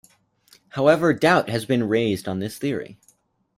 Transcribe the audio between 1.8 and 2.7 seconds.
raised on this